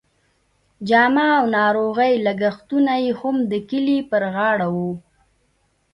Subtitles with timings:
[0.89, 4.91] جامه او ناروغۍ لګښتونه یې هم د کلي پر غاړه وو.